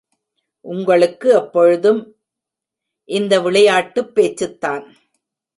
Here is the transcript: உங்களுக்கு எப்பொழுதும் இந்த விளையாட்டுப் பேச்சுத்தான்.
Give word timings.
உங்களுக்கு 0.61 1.29
எப்பொழுதும் 1.33 2.15
இந்த 3.03 3.41
விளையாட்டுப் 3.41 4.11
பேச்சுத்தான். 4.15 4.91